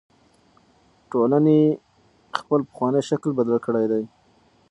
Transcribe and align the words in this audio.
ټولنې 1.11 1.59
خپل 2.39 2.59
پخوانی 2.69 3.01
شکل 3.09 3.31
بدل 3.39 3.57
کړی 3.65 3.85
دی. 3.91 4.03